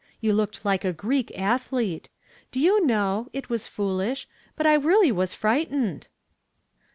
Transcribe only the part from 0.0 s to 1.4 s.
You looked like a Greek